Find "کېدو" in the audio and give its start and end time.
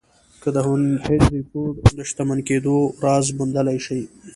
2.49-2.75